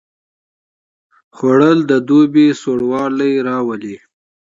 [1.35, 3.95] خوړل د دوبي سوړ والی راولي